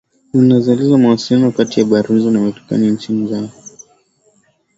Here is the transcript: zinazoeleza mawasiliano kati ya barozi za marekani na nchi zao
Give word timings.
zinazoeleza 0.33 0.97
mawasiliano 0.97 1.51
kati 1.51 1.79
ya 1.79 1.85
barozi 1.85 2.31
za 2.31 2.39
marekani 2.39 2.87
na 2.87 2.93
nchi 2.93 3.27
zao 3.27 3.49